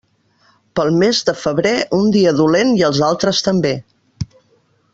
[0.77, 3.75] Pel mes de febrer un dia dolent i els altres també.